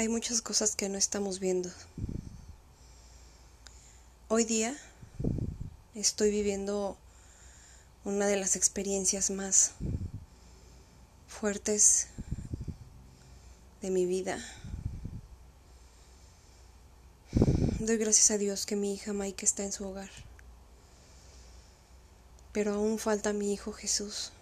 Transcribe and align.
Hay 0.00 0.08
muchas 0.08 0.40
cosas 0.40 0.76
que 0.76 0.88
no 0.88 0.96
estamos 0.96 1.40
viendo. 1.40 1.70
Hoy 4.28 4.44
día 4.44 4.74
estoy 5.94 6.30
viviendo 6.30 6.96
una 8.04 8.26
de 8.26 8.38
las 8.38 8.56
experiencias 8.56 9.28
más 9.28 9.72
fuertes 11.28 12.06
de 13.82 13.90
mi 13.90 14.06
vida. 14.06 14.42
Doy 17.80 17.98
gracias 17.98 18.30
a 18.30 18.38
Dios 18.38 18.64
que 18.64 18.76
mi 18.76 18.94
hija 18.94 19.12
Mike 19.12 19.44
está 19.44 19.64
en 19.64 19.72
su 19.72 19.86
hogar. 19.86 20.08
Pero 22.52 22.72
aún 22.72 22.98
falta 22.98 23.34
mi 23.34 23.52
hijo 23.52 23.74
Jesús. 23.74 24.32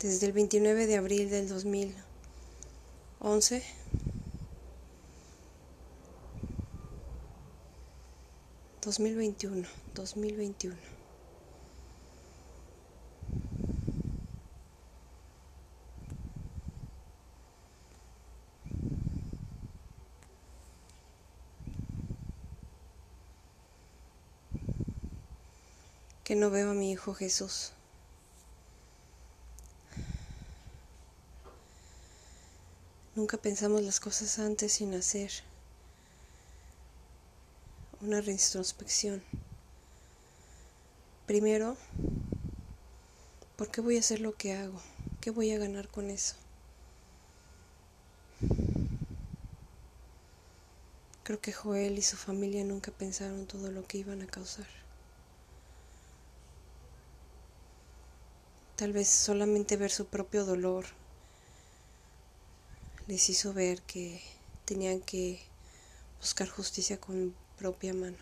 Desde 0.00 0.26
el 0.26 0.32
29 0.32 0.86
de 0.86 0.96
abril 0.96 1.30
del 1.30 1.48
2011 1.48 3.62
2021 8.82 9.66
2021 9.94 10.96
que 26.26 26.34
no 26.34 26.50
veo 26.50 26.72
a 26.72 26.74
mi 26.74 26.90
hijo 26.90 27.14
Jesús. 27.14 27.70
Nunca 33.16 33.38
pensamos 33.38 33.80
las 33.80 33.98
cosas 33.98 34.38
antes 34.38 34.74
sin 34.74 34.92
hacer 34.92 35.30
una 38.02 38.20
reintrospección. 38.20 39.22
Primero, 41.26 41.78
¿por 43.56 43.70
qué 43.70 43.80
voy 43.80 43.96
a 43.96 44.00
hacer 44.00 44.20
lo 44.20 44.34
que 44.34 44.52
hago? 44.52 44.78
¿Qué 45.22 45.30
voy 45.30 45.50
a 45.52 45.58
ganar 45.58 45.88
con 45.88 46.10
eso? 46.10 46.36
Creo 51.22 51.40
que 51.40 51.54
Joel 51.54 51.96
y 51.96 52.02
su 52.02 52.18
familia 52.18 52.64
nunca 52.64 52.92
pensaron 52.92 53.46
todo 53.46 53.70
lo 53.70 53.86
que 53.86 53.96
iban 53.96 54.20
a 54.20 54.26
causar. 54.26 54.66
Tal 58.76 58.92
vez 58.92 59.08
solamente 59.08 59.78
ver 59.78 59.90
su 59.90 60.04
propio 60.04 60.44
dolor 60.44 60.84
les 63.06 63.30
hizo 63.30 63.52
ver 63.52 63.82
que 63.82 64.20
tenían 64.64 65.00
que 65.00 65.40
buscar 66.20 66.48
justicia 66.48 66.98
con 67.00 67.34
propia 67.56 67.94
mano. 67.94 68.16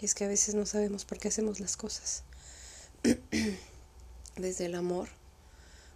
Y 0.00 0.04
es 0.04 0.14
que 0.14 0.24
a 0.24 0.28
veces 0.28 0.54
no 0.54 0.66
sabemos 0.66 1.04
por 1.04 1.18
qué 1.18 1.28
hacemos 1.28 1.60
las 1.60 1.76
cosas, 1.76 2.22
desde 4.36 4.66
el 4.66 4.74
amor 4.74 5.08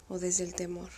o 0.09 0.19
desde 0.19 0.45
el 0.45 0.55
temor. 0.55 0.91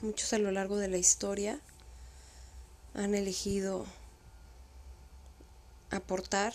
Muchos 0.00 0.32
a 0.32 0.38
lo 0.38 0.50
largo 0.50 0.76
de 0.76 0.88
la 0.88 0.98
historia 0.98 1.60
han 2.94 3.14
elegido 3.14 3.86
aportar 5.90 6.54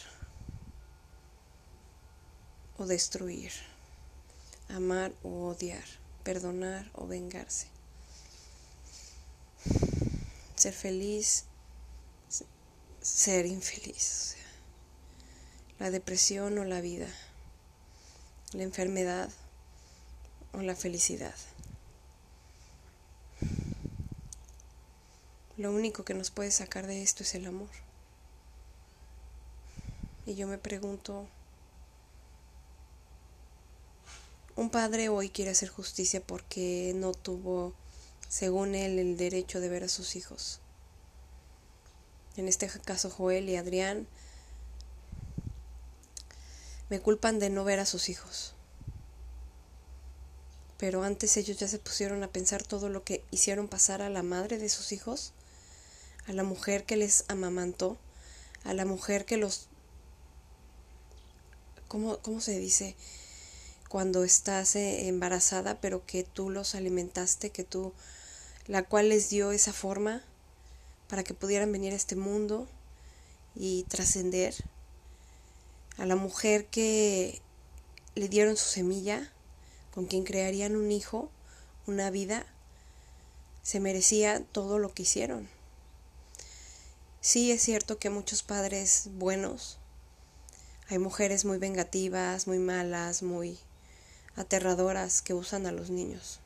o 2.78 2.86
destruir 2.86 3.52
amar 4.70 5.14
o 5.24 5.48
odiar, 5.48 5.84
perdonar 6.24 6.90
o 6.94 7.08
vengarse, 7.08 7.68
ser 10.56 10.74
feliz, 10.74 11.46
ser 13.02 13.46
infeliz, 13.46 14.36
la 15.80 15.92
depresión 15.92 16.58
o 16.58 16.66
la 16.66 16.82
vida, 16.82 17.08
la 18.54 18.64
enfermedad 18.64 19.30
o 20.54 20.62
la 20.62 20.76
felicidad. 20.76 21.36
Lo 25.58 25.72
único 25.72 26.06
que 26.06 26.14
nos 26.14 26.32
puede 26.32 26.52
sacar 26.52 26.88
de 26.88 27.04
esto 27.04 27.24
es 27.24 27.36
el 27.36 27.46
amor. 27.46 27.70
Y 30.26 30.36
yo 30.36 30.48
me 30.48 30.58
pregunto, 30.58 31.28
Un 34.60 34.70
padre 34.70 35.08
hoy 35.08 35.30
quiere 35.30 35.52
hacer 35.52 35.70
justicia 35.70 36.20
porque 36.20 36.92
no 36.94 37.14
tuvo, 37.14 37.74
según 38.28 38.76
él, 38.76 39.00
el 39.00 39.16
derecho 39.16 39.62
de 39.62 39.70
ver 39.70 39.86
a 39.86 39.88
sus 39.88 40.18
hijos. 40.18 40.60
En 42.36 42.50
este 42.50 42.68
caso, 42.68 43.10
Joel 43.10 43.48
y 43.48 43.56
Adrián 43.56 44.06
me 46.90 47.00
culpan 47.00 47.40
de 47.40 47.50
no 47.50 47.64
ver 47.64 47.80
a 47.80 47.86
sus 47.86 48.10
hijos. 48.10 48.54
Pero 50.78 51.04
antes 51.04 51.38
ellos 51.38 51.58
ya 51.58 51.70
se 51.70 51.80
pusieron 51.80 52.22
a 52.24 52.28
pensar 52.28 52.62
todo 52.62 52.90
lo 52.90 53.06
que 53.06 53.24
hicieron 53.32 53.70
pasar 53.70 54.02
a 54.02 54.10
la 54.10 54.24
madre 54.24 54.58
de 54.58 54.68
sus 54.68 54.92
hijos, 54.92 55.32
a 56.28 56.34
la 56.34 56.44
mujer 56.44 56.84
que 56.84 56.98
les 56.98 57.24
amamantó, 57.30 57.98
a 58.66 58.74
la 58.74 58.84
mujer 58.84 59.24
que 59.24 59.38
los... 59.38 59.70
¿Cómo, 61.88 62.18
cómo 62.18 62.42
se 62.42 62.60
dice? 62.60 62.98
Cuando 63.90 64.24
estás 64.24 64.76
eh, 64.76 65.08
embarazada, 65.08 65.82
pero 65.82 66.06
que 66.06 66.24
tú 66.24 66.50
los 66.50 66.76
alimentaste, 66.76 67.50
que 67.50 67.64
tú, 67.64 67.92
la 68.68 68.84
cual 68.84 69.10
les 69.10 69.30
dio 69.30 69.52
esa 69.52 69.74
forma 69.74 70.24
para 71.10 71.24
que 71.24 71.34
pudieran 71.34 71.72
venir 71.72 71.92
a 71.92 71.98
este 71.98 72.16
mundo 72.16 72.68
y 73.56 73.84
trascender. 73.90 74.56
A 75.98 76.06
la 76.06 76.16
mujer 76.16 76.68
que 76.68 77.42
le 78.16 78.30
dieron 78.30 78.56
su 78.56 78.70
semilla, 78.70 79.34
con 79.92 80.06
quien 80.06 80.24
crearían 80.24 80.76
un 80.76 80.92
hijo, 80.92 81.32
una 81.88 82.12
vida, 82.12 82.46
se 83.64 83.80
merecía 83.80 84.44
todo 84.52 84.78
lo 84.78 84.94
que 84.94 85.02
hicieron. 85.04 85.50
Sí 87.22 87.52
es 87.52 87.64
cierto 87.64 87.98
que 87.98 88.12
muchos 88.12 88.44
padres 88.44 89.10
buenos, 89.16 89.80
hay 90.88 91.00
mujeres 91.00 91.44
muy 91.44 91.58
vengativas, 91.58 92.48
muy 92.48 92.60
malas, 92.60 93.24
muy 93.24 93.60
aterradoras 94.40 95.22
que 95.22 95.34
usan 95.34 95.68
a 95.68 95.72
los 95.74 95.90
niños. 95.90 96.40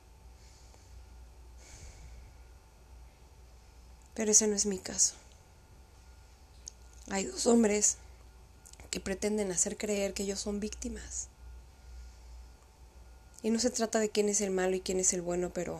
Pero 4.15 4.31
ese 4.31 4.47
no 4.47 4.55
es 4.55 4.65
mi 4.65 4.79
caso. 4.79 5.13
Hay 7.09 7.25
dos 7.25 7.45
hombres 7.45 7.97
que 8.89 8.99
pretenden 8.99 9.51
hacer 9.51 9.77
creer 9.77 10.13
que 10.13 10.23
ellos 10.23 10.39
son 10.39 10.59
víctimas. 10.59 11.27
Y 13.43 13.51
no 13.51 13.59
se 13.59 13.69
trata 13.69 13.99
de 13.99 14.09
quién 14.09 14.27
es 14.27 14.41
el 14.41 14.51
malo 14.51 14.75
y 14.75 14.81
quién 14.81 14.99
es 14.99 15.13
el 15.13 15.21
bueno, 15.21 15.51
pero 15.53 15.79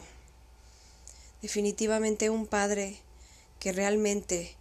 definitivamente 1.42 2.30
un 2.30 2.46
padre 2.46 3.00
que 3.60 3.72
realmente 3.72 4.56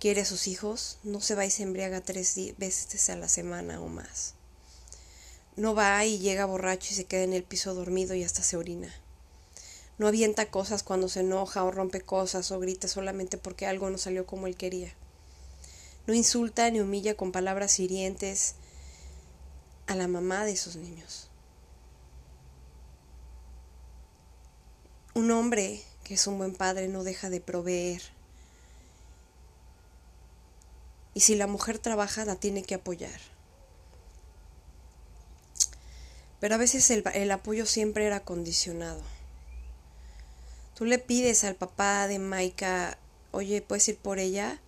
quiere 0.00 0.22
a 0.22 0.26
sus 0.26 0.48
hijos 0.48 0.98
no 1.02 1.20
se 1.22 1.34
va 1.34 1.46
y 1.46 1.50
se 1.50 1.62
embriaga 1.62 2.02
tres 2.02 2.34
veces 2.58 3.08
a 3.08 3.16
la 3.16 3.28
semana 3.28 3.80
o 3.80 3.88
más. 3.88 4.34
No 5.56 5.74
va 5.74 6.04
y 6.04 6.18
llega 6.18 6.46
borracho 6.46 6.88
y 6.90 6.96
se 6.96 7.04
queda 7.04 7.22
en 7.22 7.32
el 7.32 7.44
piso 7.44 7.74
dormido 7.74 8.14
y 8.14 8.24
hasta 8.24 8.42
se 8.42 8.56
orina. 8.56 8.92
No 9.98 10.08
avienta 10.08 10.50
cosas 10.50 10.82
cuando 10.82 11.08
se 11.08 11.20
enoja 11.20 11.62
o 11.62 11.70
rompe 11.70 12.00
cosas 12.00 12.50
o 12.50 12.58
grita 12.58 12.88
solamente 12.88 13.38
porque 13.38 13.66
algo 13.66 13.88
no 13.90 13.98
salió 13.98 14.26
como 14.26 14.48
él 14.48 14.56
quería. 14.56 14.92
No 16.08 16.14
insulta 16.14 16.68
ni 16.70 16.80
humilla 16.80 17.16
con 17.16 17.30
palabras 17.30 17.78
hirientes 17.78 18.56
a 19.86 19.94
la 19.94 20.08
mamá 20.08 20.44
de 20.44 20.52
esos 20.52 20.74
niños. 20.74 21.28
Un 25.14 25.30
hombre 25.30 25.80
que 26.02 26.14
es 26.14 26.26
un 26.26 26.38
buen 26.38 26.54
padre 26.54 26.88
no 26.88 27.04
deja 27.04 27.30
de 27.30 27.40
proveer. 27.40 28.02
Y 31.14 31.20
si 31.20 31.36
la 31.36 31.46
mujer 31.46 31.78
trabaja, 31.78 32.24
la 32.24 32.34
tiene 32.34 32.64
que 32.64 32.74
apoyar. 32.74 33.33
Pero 36.40 36.54
a 36.54 36.58
veces 36.58 36.90
el, 36.90 37.30
apoyo 37.30 37.66
siempre 37.66 38.06
era 38.06 38.20
condicionado. 38.20 39.00
Tú 40.74 40.84
le 40.84 40.98
pides 40.98 41.44
al 41.44 41.54
papá 41.54 42.08
de 42.08 42.18
Maika, 42.18 42.98
oye, 43.30 43.62
¿puedes 43.62 43.88
ir 43.88 43.96
por 43.96 44.18
ella? 44.18 44.60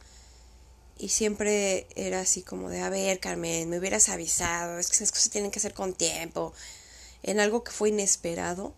Y 0.98 1.08
siempre 1.08 1.86
era 1.94 2.20
así 2.20 2.42
como 2.42 2.70
de, 2.70 2.80
a 2.80 2.88
ver, 2.88 3.20
Carmen, 3.20 3.68
me 3.68 3.78
hubieras 3.78 4.08
avisado, 4.08 4.78
es 4.78 4.88
que 4.88 4.94
esas 4.94 5.10
cosas 5.10 5.30
tienen 5.30 5.50
que 5.50 5.60
ser 5.60 5.74
con 5.74 5.92
tiempo, 5.92 6.54
en 7.22 7.40
algo 7.40 7.64
que 7.64 7.72
fue 7.72 7.90
inesperado. 7.90 8.72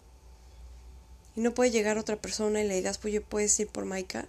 Y 1.36 1.42
no 1.42 1.54
puede 1.54 1.70
llegar 1.70 1.98
otra 1.98 2.16
persona 2.16 2.60
y 2.60 2.66
le 2.66 2.74
digas, 2.74 2.98
oye, 3.04 3.20
¿puedes 3.20 3.60
ir 3.60 3.68
por 3.68 3.84
Maika? 3.84 4.26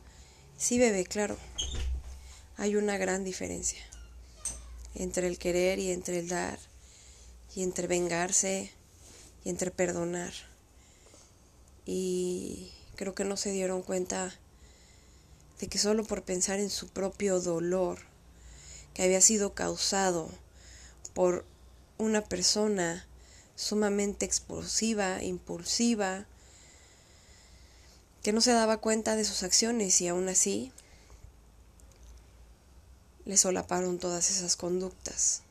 Sí, 0.57 0.77
bebé, 0.77 1.06
claro. 1.06 1.38
Hay 2.57 2.75
una 2.75 2.97
gran 2.97 3.23
diferencia. 3.23 3.81
entre 4.94 5.27
el 5.27 5.38
querer 5.38 5.79
y 5.79 5.91
entre 5.91 6.19
el 6.19 6.27
dar, 6.27 6.59
y 7.56 7.63
entre 7.63 7.88
vengarse 7.88 8.72
y 9.44 9.50
entre 9.50 9.72
perdonar. 9.72 10.34
Y 11.86 12.72
creo 12.96 13.16
que 13.16 13.24
no 13.24 13.38
se 13.38 13.51
dieron 13.51 13.81
cuenta 13.81 14.34
de 15.60 15.68
que 15.68 15.78
solo 15.78 16.04
por 16.04 16.24
pensar 16.24 16.60
en 16.60 16.69
su 16.69 16.88
propio 16.88 17.40
dolor, 17.40 18.00
que 18.94 19.04
había 19.04 19.22
sido 19.22 19.54
causado 19.54 20.30
por 21.13 21.46
una 21.98 22.24
persona 22.24 23.06
sumamente 23.56 24.25
explosiva, 24.25 25.22
impulsiva, 25.22 26.25
que 28.24 28.34
no 28.34 28.42
se 28.42 28.54
daba 28.54 28.78
cuenta 28.78 29.16
de 29.16 29.25
sus 29.25 29.44
acciones 29.44 30.00
y 30.02 30.07
aún 30.07 30.30
así 30.30 30.72
le 33.25 33.38
solaparon 33.38 34.00
todas 34.00 34.30
esas 34.30 34.56
conductas. 34.56 35.44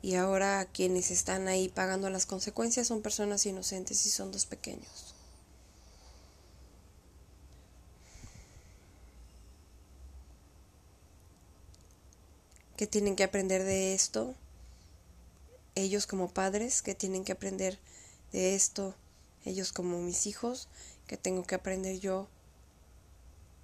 Y 0.00 0.14
ahora 0.14 0.66
quienes 0.72 1.10
están 1.10 1.48
ahí 1.48 1.68
pagando 1.68 2.08
las 2.08 2.26
consecuencias 2.26 2.86
son 2.86 3.02
personas 3.02 3.44
inocentes 3.46 4.06
y 4.06 4.10
son 4.10 4.30
dos 4.30 4.46
pequeños. 4.46 5.14
¿Qué 12.76 12.86
tienen 12.86 13.16
que 13.16 13.24
aprender 13.24 13.64
de 13.64 13.92
esto? 13.92 14.36
Ellos 15.74 16.06
como 16.06 16.28
padres, 16.28 16.80
¿qué 16.80 16.94
tienen 16.94 17.24
que 17.24 17.32
aprender 17.32 17.76
de 18.30 18.54
esto? 18.54 18.94
Ellos 19.44 19.72
como 19.72 19.98
mis 19.98 20.28
hijos, 20.28 20.68
¿qué 21.08 21.16
tengo 21.16 21.44
que 21.44 21.56
aprender 21.56 21.98
yo 21.98 22.28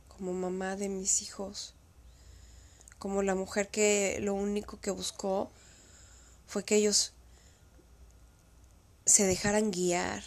como 0.09 0.33
mamá 0.33 0.75
de 0.75 0.89
mis 0.89 1.23
hijos? 1.23 1.75
Como 2.99 3.23
la 3.23 3.37
mujer 3.37 3.69
que 3.69 4.19
lo 4.21 4.35
único 4.35 4.81
que 4.81 4.91
buscó 4.91 5.53
fue 6.55 6.63
que 6.63 6.77
ellos 6.77 7.13
se 9.07 9.27
dejaran 9.27 9.73
guiar. 9.73 10.23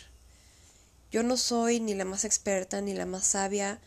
Yo 1.10 1.24
no 1.24 1.38
soy 1.38 1.80
ni 1.80 1.94
la 1.94 2.04
más 2.04 2.26
experta, 2.26 2.82
ni 2.82 2.94
la 2.94 3.06
más 3.06 3.26
sabia, 3.26 3.80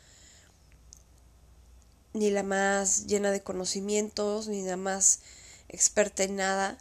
ni 2.15 2.31
la 2.31 2.43
más 2.43 3.07
llena 3.07 3.31
de 3.31 3.43
conocimientos, 3.43 4.49
ni 4.49 4.63
la 4.63 4.79
más 4.79 5.21
experta 5.69 6.23
en 6.23 6.37
nada, 6.37 6.79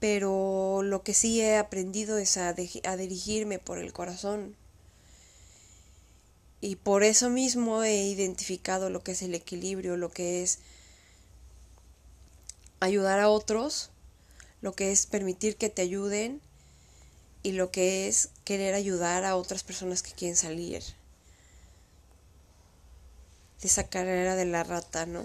pero 0.00 0.80
lo 0.82 1.02
que 1.02 1.12
sí 1.12 1.42
he 1.42 1.58
aprendido 1.58 2.16
es 2.16 2.38
a, 2.38 2.54
dirigirme 2.54 3.58
por 3.58 3.76
el 3.76 3.92
corazón. 3.92 4.56
Y 6.62 6.76
por 6.76 7.04
eso 7.04 7.28
mismo 7.28 7.82
he 7.82 8.04
identificado 8.04 8.88
lo 8.88 9.02
que 9.02 9.12
es 9.12 9.20
el 9.20 9.34
equilibrio, 9.34 9.98
lo 9.98 10.10
que 10.10 10.42
es 10.42 10.60
ayudar 12.80 13.20
a 13.20 13.28
otros, 13.28 13.90
lo 14.60 14.72
que 14.74 14.92
es 14.92 15.06
permitir 15.06 15.56
que 15.56 15.70
te 15.70 15.82
ayuden 15.82 16.40
y 17.42 17.52
lo 17.52 17.70
que 17.70 18.08
es 18.08 18.30
querer 18.44 18.74
ayudar 18.74 19.24
a 19.24 19.36
otras 19.36 19.62
personas 19.62 20.02
que 20.02 20.12
quieren 20.12 20.36
salir 20.36 20.82
de 23.60 23.68
esa 23.68 23.88
carrera 23.88 24.36
de 24.36 24.44
la 24.44 24.64
rata, 24.64 25.06
¿no? 25.06 25.24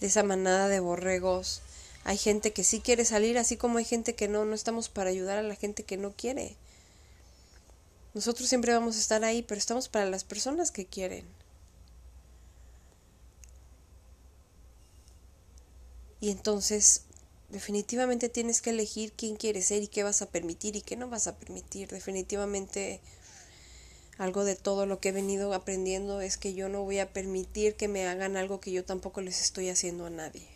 De 0.00 0.06
esa 0.06 0.22
manada 0.22 0.68
de 0.68 0.80
borregos. 0.80 1.62
Hay 2.04 2.16
gente 2.16 2.52
que 2.52 2.64
sí 2.64 2.80
quiere 2.80 3.04
salir, 3.04 3.38
así 3.38 3.56
como 3.56 3.78
hay 3.78 3.84
gente 3.84 4.14
que 4.14 4.28
no. 4.28 4.44
No 4.44 4.54
estamos 4.54 4.88
para 4.88 5.10
ayudar 5.10 5.38
a 5.38 5.42
la 5.42 5.54
gente 5.54 5.84
que 5.84 5.96
no 5.96 6.12
quiere. 6.12 6.56
Nosotros 8.14 8.48
siempre 8.48 8.72
vamos 8.72 8.96
a 8.96 9.00
estar 9.00 9.24
ahí, 9.24 9.42
pero 9.42 9.58
estamos 9.58 9.88
para 9.88 10.06
las 10.06 10.24
personas 10.24 10.70
que 10.70 10.86
quieren. 10.86 11.24
Y 16.20 16.30
entonces, 16.30 17.02
definitivamente 17.50 18.28
tienes 18.28 18.60
que 18.60 18.70
elegir 18.70 19.12
quién 19.12 19.36
quieres 19.36 19.66
ser 19.66 19.82
y 19.82 19.88
qué 19.88 20.02
vas 20.02 20.22
a 20.22 20.30
permitir 20.30 20.76
y 20.76 20.82
qué 20.82 20.96
no 20.96 21.08
vas 21.08 21.26
a 21.26 21.36
permitir. 21.36 21.88
Definitivamente 21.88 23.00
algo 24.18 24.44
de 24.44 24.54
todo 24.54 24.86
lo 24.86 25.00
que 25.00 25.08
he 25.08 25.12
venido 25.12 25.52
aprendiendo 25.54 26.20
es 26.20 26.36
que 26.36 26.54
yo 26.54 26.68
no 26.68 26.82
voy 26.82 26.98
a 26.98 27.12
permitir 27.12 27.74
que 27.74 27.88
me 27.88 28.06
hagan 28.06 28.36
algo 28.36 28.60
que 28.60 28.70
yo 28.70 28.84
tampoco 28.84 29.20
les 29.20 29.40
estoy 29.40 29.68
haciendo 29.68 30.06
a 30.06 30.10
nadie. 30.10 30.46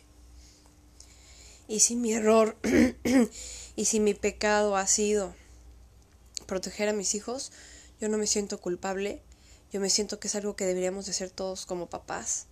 Y 1.67 1.81
si 1.81 1.96
mi 1.96 2.12
error 2.12 2.56
y 3.76 3.85
si 3.87 4.00
mi 4.00 4.14
pecado 4.14 4.76
ha 4.76 4.87
sido 4.87 5.35
proteger 6.46 6.91
a 6.91 6.93
mis 6.93 7.14
hijos, 7.14 7.52
yo 8.00 8.08
no 8.08 8.19
me 8.19 8.26
siento 8.26 8.61
culpable, 8.61 9.23
yo 9.73 9.81
me 9.81 9.88
siento 9.88 10.20
que 10.20 10.29
es 10.29 10.35
algo 10.35 10.56
que 10.56 10.67
deberíamos 10.67 11.06
de 11.06 11.12
hacer 11.12 11.31
todos 11.31 11.64
como 11.64 11.88
papás. 11.88 12.46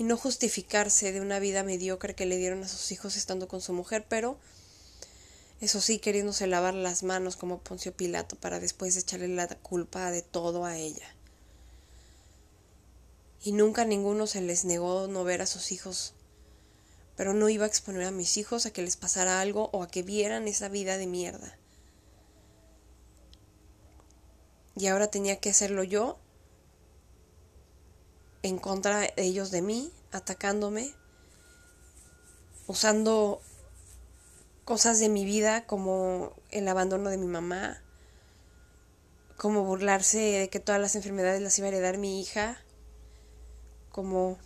Y 0.00 0.04
no 0.04 0.16
justificarse 0.16 1.12
de 1.12 1.20
una 1.20 1.40
vida 1.40 1.62
mediocre 1.62 2.14
que 2.14 2.24
le 2.24 2.38
dieron 2.38 2.62
a 2.62 2.68
sus 2.68 2.90
hijos 2.90 3.18
estando 3.18 3.48
con 3.48 3.60
su 3.60 3.74
mujer, 3.74 4.06
pero 4.08 4.38
eso 5.60 5.82
sí, 5.82 5.98
queriéndose 5.98 6.46
lavar 6.46 6.72
las 6.72 7.02
manos 7.02 7.36
como 7.36 7.58
Poncio 7.58 7.92
Pilato 7.92 8.34
para 8.36 8.60
después 8.60 8.96
echarle 8.96 9.28
la 9.28 9.46
culpa 9.46 10.10
de 10.10 10.22
todo 10.22 10.64
a 10.64 10.78
ella. 10.78 11.14
Y 13.44 13.52
nunca 13.52 13.82
a 13.82 13.84
ninguno 13.84 14.26
se 14.26 14.40
les 14.40 14.64
negó 14.64 15.06
no 15.06 15.22
ver 15.22 15.42
a 15.42 15.46
sus 15.46 15.70
hijos, 15.70 16.14
pero 17.14 17.34
no 17.34 17.50
iba 17.50 17.66
a 17.66 17.68
exponer 17.68 18.04
a 18.04 18.10
mis 18.10 18.38
hijos 18.38 18.64
a 18.64 18.72
que 18.72 18.80
les 18.80 18.96
pasara 18.96 19.42
algo 19.42 19.68
o 19.74 19.82
a 19.82 19.90
que 19.90 20.02
vieran 20.02 20.48
esa 20.48 20.70
vida 20.70 20.96
de 20.96 21.08
mierda. 21.08 21.58
Y 24.76 24.86
ahora 24.86 25.08
tenía 25.08 25.40
que 25.40 25.50
hacerlo 25.50 25.84
yo 25.84 26.18
en 28.42 28.58
contra 28.58 29.00
de 29.00 29.12
ellos 29.16 29.50
de 29.50 29.62
mí, 29.62 29.92
atacándome, 30.12 30.94
usando 32.66 33.40
cosas 34.64 34.98
de 35.00 35.08
mi 35.08 35.24
vida 35.24 35.66
como 35.66 36.34
el 36.50 36.68
abandono 36.68 37.10
de 37.10 37.16
mi 37.16 37.26
mamá, 37.26 37.82
como 39.36 39.64
burlarse 39.64 40.18
de 40.18 40.48
que 40.48 40.60
todas 40.60 40.80
las 40.80 40.94
enfermedades 40.96 41.42
las 41.42 41.58
iba 41.58 41.66
a 41.66 41.70
heredar 41.70 41.98
mi 41.98 42.20
hija, 42.20 42.62
como 43.90 44.38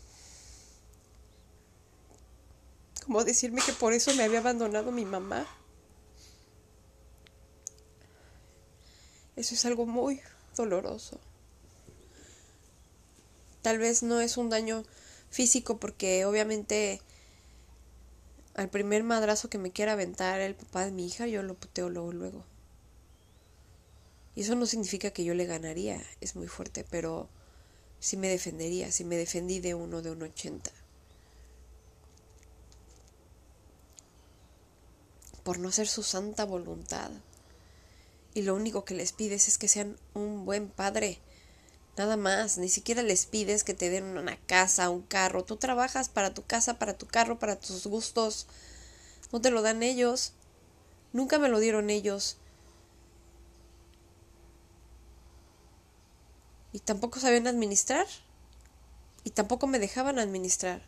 como 3.04 3.22
decirme 3.22 3.60
que 3.60 3.72
por 3.72 3.92
eso 3.92 4.14
me 4.14 4.24
había 4.24 4.38
abandonado 4.38 4.90
mi 4.90 5.04
mamá. 5.04 5.46
Eso 9.36 9.54
es 9.54 9.64
algo 9.66 9.84
muy 9.84 10.20
doloroso. 10.56 11.20
Tal 13.64 13.78
vez 13.78 14.02
no 14.02 14.20
es 14.20 14.36
un 14.36 14.50
daño 14.50 14.84
físico 15.30 15.78
porque 15.78 16.26
obviamente 16.26 17.00
al 18.52 18.68
primer 18.68 19.04
madrazo 19.04 19.48
que 19.48 19.56
me 19.56 19.70
quiera 19.70 19.92
aventar 19.94 20.38
el 20.40 20.54
papá 20.54 20.84
de 20.84 20.90
mi 20.90 21.06
hija, 21.06 21.26
yo 21.26 21.42
lo 21.42 21.54
puteo 21.54 21.88
luego, 21.88 22.12
luego. 22.12 22.44
Y 24.34 24.42
eso 24.42 24.54
no 24.54 24.66
significa 24.66 25.12
que 25.12 25.24
yo 25.24 25.32
le 25.32 25.46
ganaría, 25.46 26.04
es 26.20 26.36
muy 26.36 26.46
fuerte, 26.46 26.84
pero 26.90 27.30
sí 28.00 28.18
me 28.18 28.28
defendería, 28.28 28.92
si 28.92 29.02
me 29.02 29.16
defendí 29.16 29.60
de 29.60 29.74
uno 29.74 30.02
de 30.02 30.10
un 30.10 30.24
ochenta. 30.24 30.70
Por 35.42 35.58
no 35.58 35.70
hacer 35.70 35.88
su 35.88 36.02
santa 36.02 36.44
voluntad. 36.44 37.10
Y 38.34 38.42
lo 38.42 38.54
único 38.54 38.84
que 38.84 38.92
les 38.92 39.12
pides 39.12 39.48
es 39.48 39.56
que 39.56 39.68
sean 39.68 39.96
un 40.12 40.44
buen 40.44 40.68
padre 40.68 41.18
Nada 41.96 42.16
más, 42.16 42.58
ni 42.58 42.68
siquiera 42.68 43.02
les 43.02 43.26
pides 43.26 43.62
que 43.62 43.72
te 43.72 43.88
den 43.88 44.18
una 44.18 44.36
casa, 44.36 44.90
un 44.90 45.02
carro. 45.02 45.44
Tú 45.44 45.56
trabajas 45.56 46.08
para 46.08 46.34
tu 46.34 46.42
casa, 46.42 46.78
para 46.78 46.98
tu 46.98 47.06
carro, 47.06 47.38
para 47.38 47.56
tus 47.56 47.86
gustos. 47.86 48.48
No 49.30 49.40
te 49.40 49.50
lo 49.50 49.62
dan 49.62 49.82
ellos. 49.84 50.32
Nunca 51.12 51.38
me 51.38 51.48
lo 51.48 51.60
dieron 51.60 51.90
ellos. 51.90 52.36
Y 56.72 56.80
tampoco 56.80 57.20
sabían 57.20 57.46
administrar. 57.46 58.06
Y 59.22 59.30
tampoco 59.30 59.68
me 59.68 59.78
dejaban 59.78 60.18
administrar. 60.18 60.82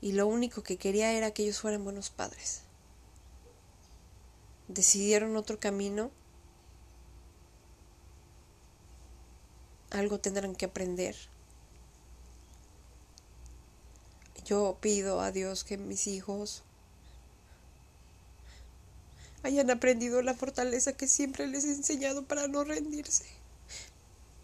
Y 0.00 0.12
lo 0.12 0.26
único 0.26 0.62
que 0.62 0.78
quería 0.78 1.12
era 1.12 1.32
que 1.32 1.42
ellos 1.42 1.60
fueran 1.60 1.84
buenos 1.84 2.08
padres 2.08 2.65
decidieron 4.68 5.36
otro 5.36 5.58
camino, 5.58 6.10
algo 9.90 10.18
tendrán 10.18 10.54
que 10.54 10.66
aprender. 10.66 11.16
Yo 14.44 14.78
pido 14.80 15.20
a 15.20 15.32
Dios 15.32 15.64
que 15.64 15.76
mis 15.76 16.06
hijos 16.06 16.62
hayan 19.42 19.70
aprendido 19.70 20.22
la 20.22 20.34
fortaleza 20.34 20.92
que 20.92 21.08
siempre 21.08 21.46
les 21.46 21.64
he 21.64 21.72
enseñado 21.72 22.24
para 22.26 22.48
no 22.48 22.64
rendirse. 22.64 23.24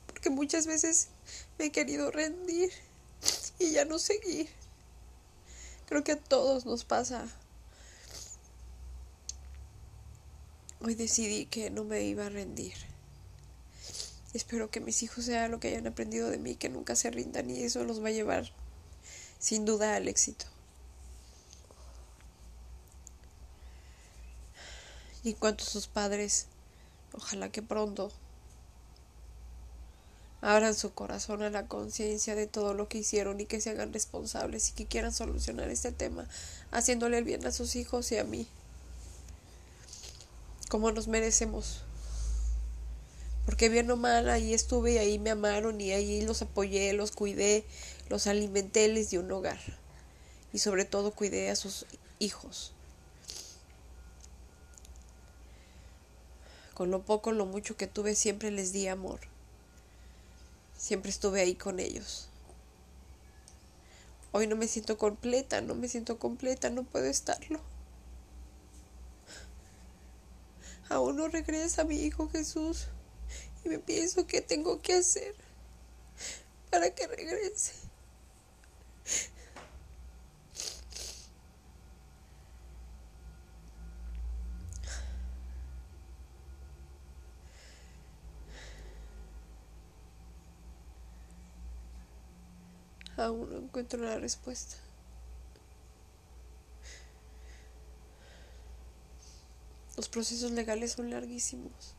Porque 0.06 0.30
muchas 0.30 0.66
veces 0.66 1.08
me 1.58 1.66
he 1.66 1.72
querido 1.72 2.10
rendir 2.10 2.72
y 3.58 3.72
ya 3.72 3.84
no 3.84 3.98
seguir. 3.98 4.48
Creo 5.86 6.04
que 6.04 6.12
a 6.12 6.20
todos 6.20 6.64
nos 6.66 6.84
pasa 6.84 7.26
hoy 10.84 10.94
decidí 10.94 11.46
que 11.46 11.70
no 11.70 11.84
me 11.84 12.02
iba 12.02 12.26
a 12.26 12.28
rendir. 12.28 12.74
Espero 14.34 14.70
que 14.70 14.80
mis 14.80 15.02
hijos 15.02 15.26
sean 15.26 15.50
lo 15.50 15.60
que 15.60 15.68
hayan 15.68 15.86
aprendido 15.86 16.30
de 16.30 16.38
mí, 16.38 16.56
que 16.56 16.68
nunca 16.68 16.96
se 16.96 17.10
rindan 17.10 17.50
y 17.50 17.62
eso 17.62 17.84
los 17.84 18.02
va 18.02 18.08
a 18.08 18.12
llevar 18.12 18.50
sin 19.38 19.64
duda 19.64 19.96
al 19.96 20.08
éxito. 20.08 20.46
Y 25.22 25.30
en 25.30 25.36
cuanto 25.36 25.64
a 25.64 25.66
sus 25.66 25.86
padres, 25.86 26.46
ojalá 27.12 27.50
que 27.50 27.62
pronto 27.62 28.10
abran 30.40 30.74
su 30.74 30.92
corazón 30.92 31.42
a 31.42 31.50
la 31.50 31.68
conciencia 31.68 32.34
de 32.34 32.48
todo 32.48 32.74
lo 32.74 32.88
que 32.88 32.98
hicieron 32.98 33.40
y 33.40 33.46
que 33.46 33.60
se 33.60 33.70
hagan 33.70 33.92
responsables 33.92 34.70
y 34.70 34.72
que 34.72 34.86
quieran 34.86 35.12
solucionar 35.12 35.68
este 35.68 35.92
tema, 35.92 36.26
haciéndole 36.72 37.18
el 37.18 37.24
bien 37.24 37.46
a 37.46 37.52
sus 37.52 37.76
hijos 37.76 38.10
y 38.10 38.18
a 38.18 38.24
mí, 38.24 38.48
como 40.72 40.90
nos 40.90 41.06
merecemos. 41.06 41.82
Porque 43.44 43.68
bien 43.68 43.90
o 43.90 43.96
mal, 43.96 44.30
ahí 44.30 44.54
estuve 44.54 44.92
y 44.92 44.96
ahí 44.96 45.18
me 45.18 45.28
amaron 45.28 45.78
y 45.82 45.92
ahí 45.92 46.22
los 46.22 46.40
apoyé, 46.40 46.94
los 46.94 47.10
cuidé, 47.10 47.66
los 48.08 48.26
alimenté, 48.26 48.88
les 48.88 49.10
di 49.10 49.18
un 49.18 49.30
hogar. 49.30 49.58
Y 50.50 50.60
sobre 50.60 50.86
todo 50.86 51.10
cuidé 51.10 51.50
a 51.50 51.56
sus 51.56 51.84
hijos. 52.20 52.72
Con 56.72 56.90
lo 56.90 57.02
poco, 57.02 57.32
lo 57.32 57.44
mucho 57.44 57.76
que 57.76 57.86
tuve, 57.86 58.14
siempre 58.14 58.50
les 58.50 58.72
di 58.72 58.88
amor. 58.88 59.20
Siempre 60.78 61.10
estuve 61.10 61.42
ahí 61.42 61.54
con 61.54 61.80
ellos. 61.80 62.28
Hoy 64.30 64.46
no 64.46 64.56
me 64.56 64.68
siento 64.68 64.96
completa, 64.96 65.60
no 65.60 65.74
me 65.74 65.86
siento 65.86 66.18
completa, 66.18 66.70
no 66.70 66.84
puedo 66.84 67.04
estarlo. 67.04 67.60
Aún 70.92 71.16
no 71.16 71.26
regresa 71.26 71.84
mi 71.84 71.96
hijo 71.96 72.28
Jesús 72.28 72.88
y 73.64 73.70
me 73.70 73.78
pienso 73.78 74.26
qué 74.26 74.42
tengo 74.42 74.82
que 74.82 74.92
hacer 74.92 75.34
para 76.70 76.94
que 76.94 77.06
regrese. 77.06 77.72
Aún 93.16 93.48
no 93.50 93.56
encuentro 93.60 93.98
la 94.02 94.18
respuesta. 94.18 94.76
Los 100.02 100.08
procesos 100.08 100.50
legales 100.50 100.90
son 100.90 101.10
larguísimos. 101.10 101.94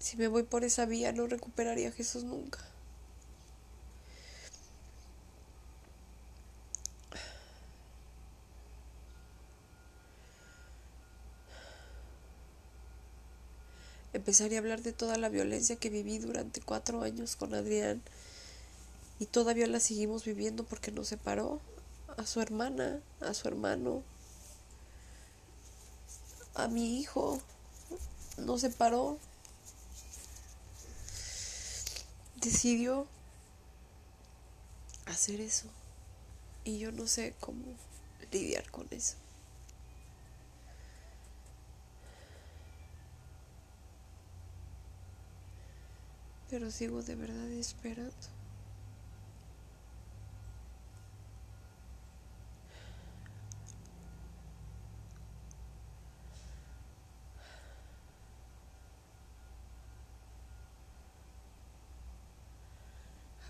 Si 0.00 0.16
me 0.16 0.26
voy 0.26 0.42
por 0.42 0.64
esa 0.64 0.86
vía 0.86 1.12
no 1.12 1.28
recuperaría 1.28 1.90
a 1.90 1.92
Jesús 1.92 2.24
nunca. 2.24 2.58
Empezaría 14.12 14.58
a 14.58 14.62
hablar 14.62 14.82
de 14.82 14.92
toda 14.92 15.16
la 15.16 15.28
violencia 15.28 15.76
que 15.76 15.90
viví 15.90 16.18
durante 16.18 16.60
cuatro 16.60 17.02
años 17.02 17.36
con 17.36 17.54
Adrián 17.54 18.02
y 19.20 19.26
todavía 19.26 19.68
la 19.68 19.78
seguimos 19.78 20.24
viviendo 20.24 20.64
porque 20.64 20.90
nos 20.90 21.06
separó 21.06 21.60
a 22.16 22.26
su 22.26 22.40
hermana, 22.40 23.00
a 23.20 23.32
su 23.32 23.46
hermano, 23.46 24.02
a 26.58 26.66
mi 26.66 26.98
hijo, 26.98 27.40
nos 28.36 28.60
separó 28.60 29.18
decidió 32.36 33.06
hacer 35.06 35.40
eso 35.40 35.66
y 36.64 36.78
yo 36.78 36.92
no 36.92 37.06
sé 37.06 37.34
cómo 37.40 37.64
lidiar 38.32 38.68
con 38.70 38.86
eso. 38.90 39.16
Pero 46.50 46.70
sigo 46.70 47.02
de 47.02 47.14
verdad 47.14 47.50
esperando. 47.52 48.37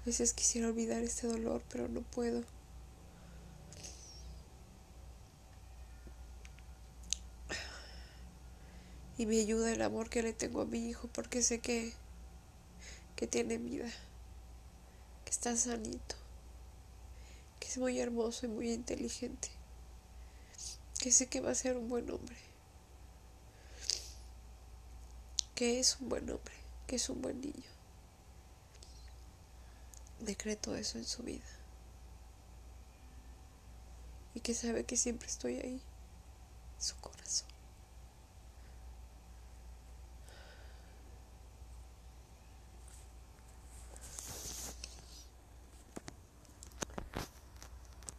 Veces 0.08 0.32
quisiera 0.32 0.68
olvidar 0.68 1.02
este 1.02 1.26
dolor, 1.26 1.62
pero 1.68 1.86
no 1.86 2.00
puedo. 2.00 2.42
Y 9.18 9.26
me 9.26 9.38
ayuda 9.38 9.70
el 9.70 9.82
amor 9.82 10.08
que 10.08 10.22
le 10.22 10.32
tengo 10.32 10.62
a 10.62 10.64
mi 10.64 10.88
hijo 10.88 11.08
porque 11.08 11.42
sé 11.42 11.58
que, 11.58 11.92
que 13.16 13.26
tiene 13.26 13.58
vida, 13.58 13.88
que 15.24 15.30
está 15.30 15.54
sanito, 15.56 16.16
que 17.60 17.68
es 17.68 17.76
muy 17.76 17.98
hermoso 17.98 18.46
y 18.46 18.48
muy 18.48 18.72
inteligente, 18.72 19.48
que 21.00 21.12
sé 21.12 21.26
que 21.26 21.40
va 21.40 21.50
a 21.50 21.54
ser 21.54 21.76
un 21.76 21.88
buen 21.90 22.08
hombre, 22.10 22.36
que 25.54 25.80
es 25.80 25.98
un 26.00 26.08
buen 26.08 26.30
hombre, 26.30 26.54
que 26.86 26.96
es 26.96 27.10
un 27.10 27.20
buen 27.20 27.40
niño 27.40 27.77
decreto 30.20 30.75
eso 30.75 30.98
en 30.98 31.04
su 31.04 31.22
vida. 31.22 31.44
Y 34.34 34.40
que 34.40 34.54
sabe 34.54 34.84
que 34.84 34.96
siempre 34.96 35.26
estoy 35.26 35.56
ahí, 35.56 35.82
en 36.76 36.82
su 36.82 36.96
corazón. 36.96 37.57